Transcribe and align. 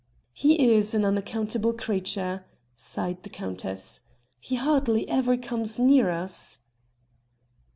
"He 0.33 0.73
is 0.73 0.95
an 0.95 1.05
unaccountable 1.05 1.73
creature!" 1.73 2.43
sighed 2.73 3.21
the 3.21 3.29
countess. 3.29 4.01
"He 4.39 4.55
hardly 4.55 5.07
ever 5.07 5.37
comes 5.37 5.77
near 5.77 6.09
us." 6.09 6.61